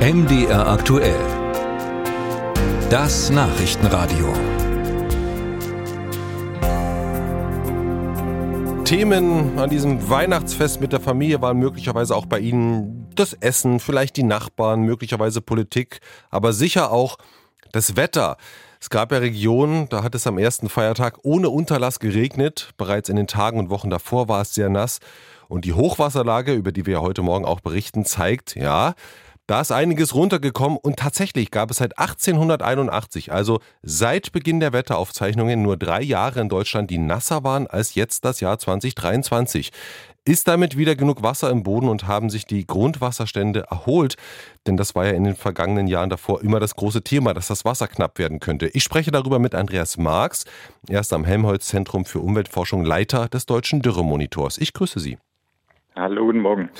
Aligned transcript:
MDR 0.00 0.66
aktuell. 0.66 1.20
Das 2.88 3.28
Nachrichtenradio. 3.28 4.32
Themen 8.84 9.58
an 9.58 9.68
diesem 9.68 10.08
Weihnachtsfest 10.08 10.80
mit 10.80 10.94
der 10.94 11.00
Familie 11.00 11.42
waren 11.42 11.58
möglicherweise 11.58 12.16
auch 12.16 12.24
bei 12.24 12.38
Ihnen 12.38 13.10
das 13.14 13.34
Essen, 13.34 13.78
vielleicht 13.78 14.16
die 14.16 14.22
Nachbarn, 14.22 14.84
möglicherweise 14.84 15.42
Politik, 15.42 16.00
aber 16.30 16.54
sicher 16.54 16.92
auch 16.92 17.18
das 17.72 17.96
Wetter. 17.96 18.38
Es 18.80 18.88
gab 18.88 19.12
ja 19.12 19.18
Regionen, 19.18 19.90
da 19.90 20.02
hat 20.02 20.14
es 20.14 20.26
am 20.26 20.38
ersten 20.38 20.70
Feiertag 20.70 21.18
ohne 21.24 21.50
Unterlass 21.50 21.98
geregnet. 22.00 22.72
Bereits 22.78 23.10
in 23.10 23.16
den 23.16 23.26
Tagen 23.26 23.58
und 23.58 23.68
Wochen 23.68 23.90
davor 23.90 24.28
war 24.28 24.40
es 24.40 24.54
sehr 24.54 24.70
nass. 24.70 25.00
Und 25.48 25.66
die 25.66 25.74
Hochwasserlage, 25.74 26.54
über 26.54 26.72
die 26.72 26.86
wir 26.86 27.02
heute 27.02 27.20
Morgen 27.20 27.44
auch 27.44 27.60
berichten, 27.60 28.06
zeigt, 28.06 28.56
ja, 28.56 28.94
da 29.50 29.60
ist 29.60 29.72
einiges 29.72 30.14
runtergekommen 30.14 30.78
und 30.80 30.96
tatsächlich 31.00 31.50
gab 31.50 31.72
es 31.72 31.78
seit 31.78 31.98
1881, 31.98 33.32
also 33.32 33.58
seit 33.82 34.30
Beginn 34.30 34.60
der 34.60 34.72
Wetteraufzeichnungen, 34.72 35.60
nur 35.60 35.76
drei 35.76 36.02
Jahre 36.02 36.40
in 36.40 36.48
Deutschland, 36.48 36.88
die 36.88 36.98
nasser 36.98 37.42
waren 37.42 37.66
als 37.66 37.96
jetzt 37.96 38.24
das 38.24 38.38
Jahr 38.38 38.60
2023. 38.60 39.72
Ist 40.24 40.46
damit 40.46 40.76
wieder 40.76 40.94
genug 40.94 41.24
Wasser 41.24 41.50
im 41.50 41.64
Boden 41.64 41.88
und 41.88 42.06
haben 42.06 42.30
sich 42.30 42.46
die 42.46 42.64
Grundwasserstände 42.64 43.66
erholt? 43.68 44.14
Denn 44.68 44.76
das 44.76 44.94
war 44.94 45.06
ja 45.06 45.14
in 45.14 45.24
den 45.24 45.34
vergangenen 45.34 45.88
Jahren 45.88 46.10
davor 46.10 46.42
immer 46.42 46.60
das 46.60 46.76
große 46.76 47.02
Thema, 47.02 47.34
dass 47.34 47.48
das 47.48 47.64
Wasser 47.64 47.88
knapp 47.88 48.20
werden 48.20 48.38
könnte. 48.38 48.68
Ich 48.68 48.84
spreche 48.84 49.10
darüber 49.10 49.40
mit 49.40 49.56
Andreas 49.56 49.96
Marx. 49.96 50.44
Er 50.88 51.00
ist 51.00 51.12
am 51.12 51.24
Helmholtz 51.24 51.66
Zentrum 51.66 52.04
für 52.04 52.20
Umweltforschung 52.20 52.84
Leiter 52.84 53.28
des 53.28 53.46
Deutschen 53.46 53.82
Dürremonitors. 53.82 54.58
Ich 54.58 54.74
grüße 54.74 55.00
Sie. 55.00 55.18
Hallo, 55.96 56.26
guten 56.26 56.40
Morgen. 56.40 56.70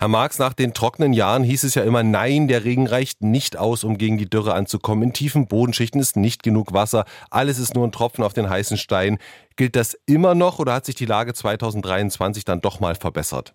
Herr 0.00 0.08
Marx, 0.08 0.38
nach 0.38 0.52
den 0.52 0.74
trockenen 0.74 1.12
Jahren 1.12 1.44
hieß 1.44 1.62
es 1.64 1.76
ja 1.76 1.84
immer, 1.84 2.02
nein, 2.02 2.48
der 2.48 2.64
Regen 2.64 2.86
reicht 2.86 3.22
nicht 3.22 3.56
aus, 3.56 3.84
um 3.84 3.96
gegen 3.96 4.18
die 4.18 4.28
Dürre 4.28 4.54
anzukommen. 4.54 5.04
In 5.04 5.12
tiefen 5.12 5.46
Bodenschichten 5.46 6.00
ist 6.00 6.16
nicht 6.16 6.42
genug 6.42 6.72
Wasser. 6.72 7.04
Alles 7.30 7.60
ist 7.60 7.74
nur 7.74 7.86
ein 7.86 7.92
Tropfen 7.92 8.24
auf 8.24 8.32
den 8.32 8.50
heißen 8.50 8.76
Stein. 8.76 9.18
Gilt 9.56 9.76
das 9.76 9.94
immer 10.06 10.34
noch 10.34 10.58
oder 10.58 10.74
hat 10.74 10.84
sich 10.84 10.96
die 10.96 11.06
Lage 11.06 11.32
2023 11.32 12.44
dann 12.44 12.60
doch 12.60 12.80
mal 12.80 12.96
verbessert? 12.96 13.54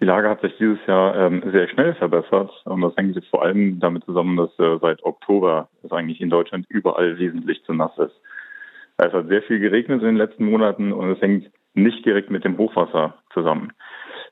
Die 0.00 0.06
Lage 0.06 0.28
hat 0.28 0.40
sich 0.40 0.56
dieses 0.58 0.78
Jahr 0.86 1.14
ähm, 1.14 1.42
sehr 1.52 1.68
schnell 1.68 1.94
verbessert 1.94 2.50
und 2.64 2.80
das 2.80 2.96
hängt 2.96 3.22
vor 3.26 3.42
allem 3.42 3.80
damit 3.80 4.04
zusammen, 4.04 4.36
dass 4.36 4.50
äh, 4.58 4.78
seit 4.80 5.02
Oktober 5.04 5.68
es 5.82 5.92
eigentlich 5.92 6.20
in 6.20 6.30
Deutschland 6.30 6.66
überall 6.68 7.18
wesentlich 7.18 7.62
zu 7.64 7.74
nass 7.74 7.92
ist. 7.98 8.14
Es 8.96 9.12
hat 9.12 9.28
sehr 9.28 9.42
viel 9.42 9.58
geregnet 9.58 10.00
in 10.00 10.08
den 10.08 10.16
letzten 10.16 10.44
Monaten 10.44 10.92
und 10.92 11.10
es 11.10 11.20
hängt 11.20 11.50
nicht 11.74 12.04
direkt 12.04 12.30
mit 12.30 12.44
dem 12.44 12.58
Hochwasser 12.58 13.14
zusammen. 13.32 13.72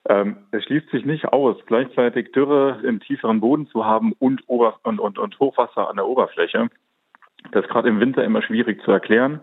Ähm, 0.09 0.39
es 0.53 0.65
schließt 0.65 0.91
sich 0.91 1.05
nicht 1.05 1.27
aus, 1.27 1.57
gleichzeitig 1.67 2.33
Dürre 2.33 2.81
im 2.83 3.01
tieferen 3.01 3.41
Boden 3.41 3.67
zu 3.69 3.85
haben 3.85 4.13
und, 4.19 4.43
Ober 4.47 4.79
und, 4.83 5.01
und, 5.01 5.19
und 5.19 5.39
Hochwasser 5.39 5.89
an 5.89 5.97
der 5.97 6.07
Oberfläche. 6.07 6.69
Das 7.53 7.65
ist 7.65 7.71
gerade 7.71 7.89
im 7.89 8.01
Winter 8.01 8.25
immer 8.25 8.43
schwierig 8.43 8.83
zu 8.83 8.91
erklären. 8.91 9.41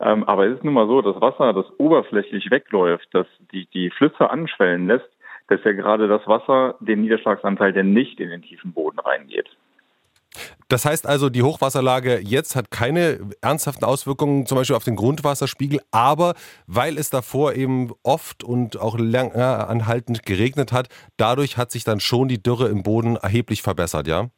Ähm, 0.00 0.24
aber 0.24 0.46
es 0.46 0.56
ist 0.56 0.64
nun 0.64 0.74
mal 0.74 0.86
so, 0.86 1.00
dass 1.00 1.20
Wasser, 1.20 1.52
das 1.52 1.66
oberflächlich 1.78 2.50
wegläuft, 2.50 3.08
das 3.12 3.26
die, 3.52 3.66
die 3.66 3.90
Flüsse 3.90 4.30
anschwellen 4.30 4.86
lässt, 4.86 5.08
das 5.48 5.58
ist 5.58 5.66
ja 5.66 5.72
gerade 5.72 6.08
das 6.08 6.26
Wasser, 6.26 6.76
den 6.80 7.02
Niederschlagsanteil, 7.02 7.72
der 7.72 7.84
nicht 7.84 8.20
in 8.20 8.30
den 8.30 8.42
tiefen 8.42 8.72
Boden 8.72 8.98
reingeht. 8.98 9.48
Das 10.68 10.84
heißt 10.84 11.06
also, 11.06 11.28
die 11.28 11.42
Hochwasserlage 11.42 12.18
jetzt 12.20 12.56
hat 12.56 12.70
keine 12.70 13.18
ernsthaften 13.42 13.84
Auswirkungen 13.84 14.46
zum 14.46 14.56
Beispiel 14.56 14.76
auf 14.76 14.84
den 14.84 14.96
Grundwasserspiegel, 14.96 15.80
aber 15.90 16.34
weil 16.66 16.96
es 16.96 17.10
davor 17.10 17.54
eben 17.54 17.92
oft 18.02 18.42
und 18.42 18.80
auch 18.80 18.98
länger 18.98 19.68
anhaltend 19.68 20.24
geregnet 20.24 20.72
hat, 20.72 20.88
dadurch 21.16 21.58
hat 21.58 21.70
sich 21.70 21.84
dann 21.84 22.00
schon 22.00 22.28
die 22.28 22.42
Dürre 22.42 22.68
im 22.68 22.82
Boden 22.82 23.16
erheblich 23.16 23.62
verbessert, 23.62 24.06
ja? 24.06 24.28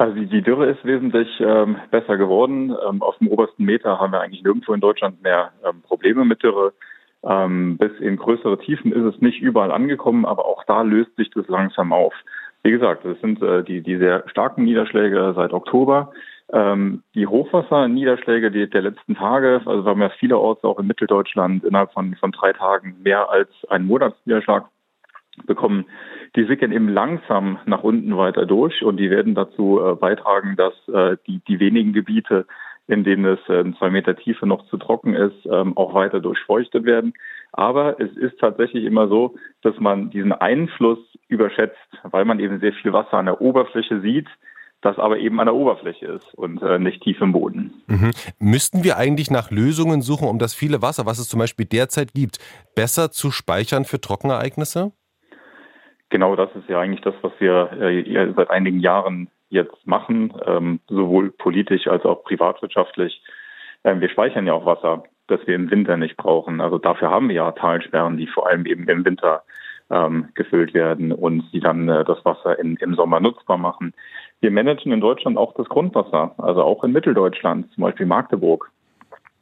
Also 0.00 0.18
die 0.18 0.40
Dürre 0.40 0.70
ist 0.70 0.82
wesentlich 0.82 1.28
ähm, 1.40 1.76
besser 1.90 2.16
geworden. 2.16 2.74
Ähm, 2.88 3.02
auf 3.02 3.18
dem 3.18 3.28
obersten 3.28 3.64
Meter 3.64 3.98
haben 3.98 4.12
wir 4.12 4.20
eigentlich 4.22 4.42
nirgendwo 4.42 4.72
in 4.72 4.80
Deutschland 4.80 5.22
mehr 5.22 5.52
ähm, 5.62 5.82
Probleme 5.82 6.24
mit 6.24 6.42
Dürre. 6.42 6.72
Ähm, 7.22 7.76
bis 7.76 7.92
in 8.00 8.16
größere 8.16 8.58
Tiefen 8.58 8.92
ist 8.92 9.14
es 9.14 9.20
nicht 9.20 9.42
überall 9.42 9.70
angekommen, 9.70 10.24
aber 10.24 10.46
auch 10.46 10.64
da 10.64 10.80
löst 10.80 11.14
sich 11.16 11.28
das 11.30 11.46
langsam 11.48 11.92
auf. 11.92 12.14
Wie 12.62 12.70
gesagt, 12.70 13.04
das 13.04 13.18
sind 13.20 13.42
äh, 13.42 13.64
die, 13.64 13.80
die 13.82 13.96
sehr 13.96 14.24
starken 14.28 14.64
Niederschläge 14.64 15.32
seit 15.34 15.52
Oktober. 15.52 16.12
Ähm, 16.52 17.02
die 17.14 17.26
Hochwasserniederschläge 17.26 18.50
die, 18.50 18.68
der 18.68 18.82
letzten 18.82 19.14
Tage, 19.14 19.62
also 19.64 19.84
wir 19.84 19.90
haben 19.90 20.02
ja 20.02 20.10
vielerorts 20.10 20.64
auch 20.64 20.78
in 20.78 20.86
Mitteldeutschland 20.86 21.64
innerhalb 21.64 21.92
von, 21.92 22.14
von 22.16 22.32
drei 22.32 22.52
Tagen 22.52 22.96
mehr 23.02 23.30
als 23.30 23.48
einen 23.68 23.86
Monatsniederschlag 23.86 24.66
bekommen, 25.46 25.86
die 26.36 26.44
sickern 26.44 26.72
eben 26.72 26.88
langsam 26.88 27.58
nach 27.66 27.82
unten 27.82 28.16
weiter 28.16 28.46
durch 28.46 28.82
und 28.82 28.96
die 28.96 29.10
werden 29.10 29.34
dazu 29.34 29.80
äh, 29.80 29.94
beitragen, 29.94 30.56
dass 30.56 30.74
äh, 30.88 31.16
die, 31.26 31.40
die 31.46 31.60
wenigen 31.60 31.92
Gebiete, 31.92 32.46
in 32.88 33.04
denen 33.04 33.24
es 33.24 33.38
äh, 33.48 33.64
zwei 33.78 33.90
Meter 33.90 34.16
Tiefe 34.16 34.46
noch 34.46 34.66
zu 34.66 34.76
trocken 34.76 35.14
ist, 35.14 35.46
ähm, 35.46 35.76
auch 35.76 35.94
weiter 35.94 36.20
durchfeuchtet 36.20 36.84
werden. 36.84 37.14
Aber 37.52 38.00
es 38.00 38.16
ist 38.16 38.38
tatsächlich 38.38 38.84
immer 38.84 39.08
so, 39.08 39.34
dass 39.62 39.78
man 39.78 40.10
diesen 40.10 40.32
Einfluss 40.32 40.98
überschätzt, 41.28 41.76
weil 42.04 42.24
man 42.24 42.40
eben 42.40 42.60
sehr 42.60 42.72
viel 42.72 42.92
Wasser 42.92 43.14
an 43.14 43.26
der 43.26 43.40
Oberfläche 43.40 44.00
sieht, 44.00 44.28
das 44.82 44.98
aber 44.98 45.18
eben 45.18 45.40
an 45.40 45.46
der 45.46 45.54
Oberfläche 45.54 46.06
ist 46.06 46.34
und 46.34 46.62
äh, 46.62 46.78
nicht 46.78 47.02
tief 47.02 47.20
im 47.20 47.32
Boden. 47.32 47.82
Mhm. 47.86 48.12
Müssten 48.38 48.82
wir 48.82 48.96
eigentlich 48.96 49.30
nach 49.30 49.50
Lösungen 49.50 50.00
suchen, 50.00 50.28
um 50.28 50.38
das 50.38 50.54
viele 50.54 50.80
Wasser, 50.80 51.06
was 51.06 51.18
es 51.18 51.28
zum 51.28 51.38
Beispiel 51.38 51.66
derzeit 51.66 52.14
gibt, 52.14 52.38
besser 52.74 53.10
zu 53.10 53.30
speichern 53.30 53.84
für 53.84 54.00
Trockenereignisse? 54.00 54.92
Genau 56.08 56.34
das 56.34 56.50
ist 56.56 56.68
ja 56.68 56.80
eigentlich 56.80 57.02
das, 57.02 57.14
was 57.22 57.32
wir 57.38 57.72
äh, 57.80 58.32
seit 58.34 58.50
einigen 58.50 58.80
Jahren 58.80 59.28
jetzt 59.50 59.86
machen, 59.86 60.32
ähm, 60.46 60.80
sowohl 60.88 61.30
politisch 61.30 61.86
als 61.86 62.04
auch 62.04 62.24
privatwirtschaftlich. 62.24 63.22
Ähm, 63.84 64.00
wir 64.00 64.08
speichern 64.08 64.46
ja 64.46 64.54
auch 64.54 64.64
Wasser 64.64 65.04
das 65.30 65.46
wir 65.46 65.54
im 65.54 65.70
Winter 65.70 65.96
nicht 65.96 66.16
brauchen. 66.16 66.60
Also 66.60 66.78
dafür 66.78 67.10
haben 67.10 67.28
wir 67.28 67.36
ja 67.36 67.52
Talsperren, 67.52 68.16
die 68.16 68.26
vor 68.26 68.48
allem 68.48 68.66
eben 68.66 68.88
im 68.88 69.04
Winter 69.04 69.42
ähm, 69.90 70.28
gefüllt 70.34 70.74
werden 70.74 71.12
und 71.12 71.44
die 71.52 71.60
dann 71.60 71.88
äh, 71.88 72.04
das 72.04 72.24
Wasser 72.24 72.58
in, 72.58 72.76
im 72.76 72.94
Sommer 72.94 73.20
nutzbar 73.20 73.58
machen. 73.58 73.92
Wir 74.40 74.50
managen 74.50 74.92
in 74.92 75.00
Deutschland 75.00 75.36
auch 75.36 75.54
das 75.54 75.68
Grundwasser, 75.68 76.34
also 76.38 76.62
auch 76.62 76.84
in 76.84 76.92
Mitteldeutschland, 76.92 77.72
zum 77.74 77.82
Beispiel 77.82 78.06
Magdeburg. 78.06 78.70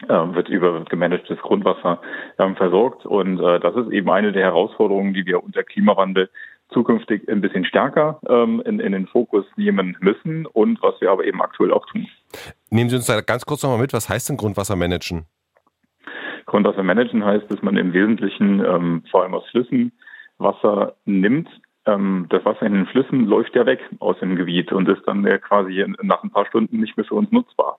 Äh, 0.06 0.34
wird 0.34 0.48
über 0.48 0.84
gemanagtes 0.84 1.38
Grundwasser 1.38 2.00
ähm, 2.38 2.54
versorgt. 2.54 3.04
Und 3.04 3.41
äh, 3.41 3.59
das 3.59 3.75
ist 3.75 3.91
eben 3.91 4.09
eine 4.10 4.31
der 4.31 4.44
Herausforderungen, 4.44 5.12
die 5.12 5.27
wir 5.27 5.43
unter 5.43 5.65
Klimawandel 5.65 6.31
zukünftig 6.72 7.28
ein 7.28 7.41
bisschen 7.41 7.65
stärker 7.65 8.21
ähm, 8.28 8.62
in, 8.65 8.78
in 8.78 8.93
den 8.93 9.09
Fokus 9.09 9.44
nehmen 9.56 9.97
müssen 10.00 10.47
und 10.47 10.81
was 10.82 11.00
wir 11.00 11.10
aber 11.10 11.25
eben 11.25 11.43
aktuell 11.43 11.72
auch 11.72 11.84
tun. 11.87 12.06
Nehmen 12.71 12.91
Sie 12.91 12.97
uns 12.97 13.06
da 13.06 13.21
ganz 13.22 13.44
kurz 13.44 13.65
nochmal 13.65 13.81
mit, 13.81 13.93
was 13.93 14.09
heißt 14.09 14.28
denn 14.28 14.37
Grundwasser 14.37 14.77
managen? 14.77 15.27
Grundwasser 16.48 16.82
managen 16.82 17.25
heißt, 17.25 17.50
dass 17.50 17.62
man 17.62 17.76
im 17.76 17.92
Wesentlichen 17.92 18.64
ähm, 18.64 19.03
vor 19.10 19.22
allem 19.22 19.34
aus 19.34 19.48
Flüssen 19.50 19.92
Wasser 20.38 20.94
nimmt. 21.04 21.48
Ähm, 21.86 22.26
das 22.31 22.44
Wasser 22.44 22.62
in 22.62 22.75
den 22.75 22.86
Flüssen 22.86 23.26
läuft 23.26 23.54
ja 23.54 23.66
weg 23.66 23.81
aus 24.00 24.19
dem 24.19 24.34
Gebiet 24.34 24.72
und 24.72 24.88
ist 24.88 25.06
dann 25.06 25.25
ja 25.25 25.38
quasi 25.38 25.84
nach 26.03 26.22
ein 26.22 26.31
paar 26.31 26.47
Stunden 26.47 26.81
nicht 26.81 26.97
mehr 26.97 27.06
für 27.06 27.14
uns 27.14 27.31
nutzbar. 27.31 27.78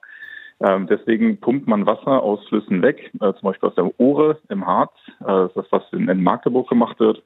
Ähm, 0.60 0.86
deswegen 0.86 1.40
pumpt 1.40 1.66
man 1.66 1.86
Wasser 1.86 2.22
aus 2.22 2.46
Flüssen 2.48 2.82
weg, 2.82 3.10
äh, 3.20 3.32
zum 3.32 3.42
Beispiel 3.42 3.68
aus 3.68 3.74
der 3.74 3.90
Ohre 3.98 4.38
im 4.48 4.66
Harz, 4.66 4.92
äh, 5.20 5.48
das 5.54 5.66
was 5.70 5.82
in, 5.92 6.08
in 6.08 6.22
Magdeburg 6.22 6.68
gemacht 6.68 7.00
wird, 7.00 7.22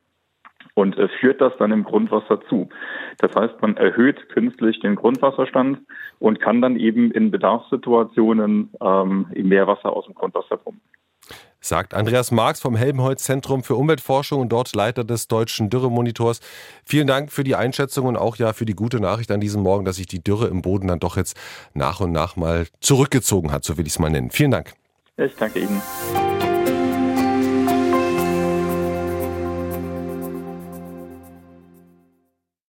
und 0.75 0.97
äh, 0.97 1.09
führt 1.21 1.41
das 1.41 1.53
dann 1.59 1.73
im 1.73 1.85
Grundwasser 1.85 2.41
zu. 2.49 2.69
Das 3.19 3.35
heißt, 3.35 3.61
man 3.61 3.77
erhöht 3.77 4.29
künstlich 4.31 4.81
den 4.81 4.95
Grundwasserstand 4.95 5.81
und 6.21 6.41
kann 6.41 6.63
dann 6.63 6.77
eben 6.77 7.11
in 7.11 7.31
Bedarfssituationen 7.31 8.71
ähm, 8.81 9.27
mehr 9.35 9.67
Wasser 9.67 9.93
aus 9.93 10.07
dem 10.07 10.15
Grundwasser 10.15 10.57
pumpen 10.57 10.94
sagt 11.65 11.95
Andreas 11.95 12.31
Marx 12.31 12.61
vom 12.61 12.77
Helmholtz 12.77 13.25
Zentrum 13.25 13.63
für 13.63 13.75
Umweltforschung 13.75 14.41
und 14.41 14.51
dort 14.51 14.75
Leiter 14.75 15.05
des 15.05 15.29
deutschen 15.29 15.71
Dürremonitors. 15.71 16.41
Vielen 16.85 17.07
Dank 17.07 17.33
für 17.33 17.45
die 17.45 17.57
Einschätzung 17.57 18.07
und 18.07 18.17
auch 18.17 18.37
ja 18.37 18.53
für 18.53 18.67
die 18.67 18.75
gute 18.75 19.01
Nachricht 19.01 19.31
an 19.31 19.41
diesem 19.41 19.63
Morgen, 19.63 19.85
dass 19.85 19.97
sich 19.97 20.07
die 20.07 20.23
Dürre 20.23 20.49
im 20.49 20.63
Boden 20.63 20.89
dann 20.89 21.01
doch 21.01 21.17
jetzt 21.17 21.37
nach 21.73 22.01
und 22.01 22.13
nach 22.13 22.37
mal 22.37 22.67
zurückgezogen 22.81 23.51
hat, 23.51 23.65
so 23.65 23.79
will 23.79 23.87
ich 23.87 23.95
es 23.95 23.99
mal 23.99 24.11
nennen. 24.11 24.31
Vielen 24.31 24.51
Dank. 24.51 24.75
Ich 25.17 25.35
danke 25.37 25.61
Ihnen. 25.61 25.81